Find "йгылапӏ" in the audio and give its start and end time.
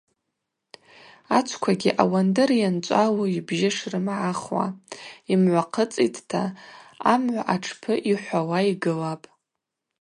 8.71-9.27